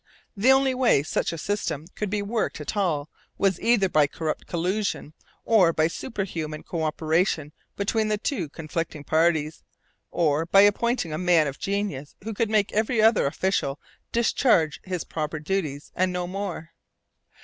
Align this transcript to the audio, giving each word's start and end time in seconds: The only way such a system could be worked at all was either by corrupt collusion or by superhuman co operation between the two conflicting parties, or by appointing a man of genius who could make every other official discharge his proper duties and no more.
The 0.35 0.51
only 0.51 0.73
way 0.73 1.03
such 1.03 1.31
a 1.31 1.37
system 1.37 1.85
could 1.93 2.09
be 2.09 2.23
worked 2.23 2.59
at 2.59 2.75
all 2.75 3.07
was 3.37 3.59
either 3.61 3.87
by 3.87 4.07
corrupt 4.07 4.47
collusion 4.47 5.13
or 5.45 5.71
by 5.73 5.85
superhuman 5.87 6.63
co 6.63 6.81
operation 6.81 7.51
between 7.75 8.07
the 8.07 8.17
two 8.17 8.49
conflicting 8.49 9.03
parties, 9.03 9.61
or 10.09 10.47
by 10.47 10.61
appointing 10.61 11.13
a 11.13 11.19
man 11.19 11.45
of 11.45 11.59
genius 11.59 12.15
who 12.23 12.33
could 12.33 12.49
make 12.49 12.71
every 12.71 12.99
other 12.99 13.27
official 13.27 13.79
discharge 14.11 14.81
his 14.83 15.03
proper 15.03 15.37
duties 15.39 15.91
and 15.95 16.11
no 16.11 16.25
more. 16.25 16.71